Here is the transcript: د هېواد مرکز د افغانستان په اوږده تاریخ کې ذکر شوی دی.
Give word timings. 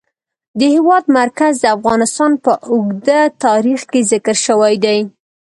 د 0.59 0.61
هېواد 0.75 1.03
مرکز 1.19 1.53
د 1.61 1.65
افغانستان 1.77 2.31
په 2.43 2.51
اوږده 2.71 3.19
تاریخ 3.45 3.79
کې 3.91 4.01
ذکر 4.11 4.35
شوی 4.45 4.73
دی. 4.85 4.99